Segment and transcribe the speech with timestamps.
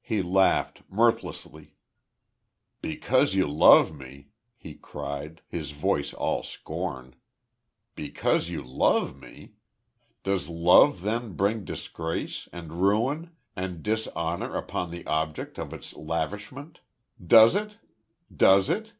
[0.00, 1.72] He laughed, mirthlessly.
[2.80, 7.16] "Because you love me!" he cried, his voice all scorn.
[7.96, 9.54] "Because you love me!
[10.22, 16.78] Does love then bring disgrace, and ruin, and dishonor upon the object of its lavishment?
[17.20, 17.78] Does it?
[18.32, 18.92] Does it?"